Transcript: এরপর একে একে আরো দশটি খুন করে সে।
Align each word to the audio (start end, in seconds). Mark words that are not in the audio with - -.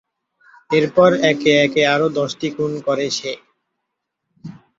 এরপর 0.71 1.09
একে 1.31 1.51
একে 1.65 1.81
আরো 1.93 2.07
দশটি 2.19 2.47
খুন 2.55 2.71
করে 2.87 3.05
সে। 3.17 3.31